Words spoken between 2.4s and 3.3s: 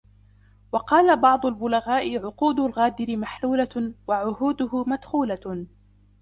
الْغَادِرِ